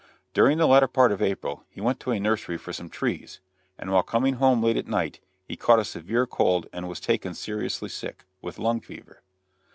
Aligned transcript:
During 0.33 0.57
the 0.57 0.65
latter 0.65 0.87
part 0.87 1.11
of 1.11 1.21
April 1.21 1.63
he 1.69 1.79
went 1.79 1.99
to 1.99 2.09
a 2.11 2.19
nursery 2.19 2.57
for 2.57 2.73
some 2.73 2.89
trees, 2.89 3.39
and 3.77 3.91
while 3.91 4.01
coming 4.01 4.37
home 4.37 4.63
late 4.63 4.75
at 4.75 4.87
night 4.87 5.19
he 5.43 5.55
caught 5.55 5.77
a 5.77 5.85
severe 5.85 6.25
cold 6.25 6.65
and 6.73 6.89
was 6.89 6.99
taken 6.99 7.35
seriously 7.35 7.89
sick, 7.89 8.25
with 8.41 8.57
lung 8.57 8.79
fever. 8.81 9.21